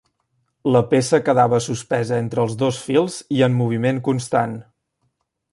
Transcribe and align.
La 0.75 0.79
peça 0.93 1.19
quedava 1.27 1.59
suspesa 1.67 2.19
entre 2.23 2.43
els 2.45 2.57
dos 2.63 2.81
fils 2.89 3.21
i 3.39 3.47
en 3.49 3.57
moviment 3.61 4.03
constant. 4.09 4.61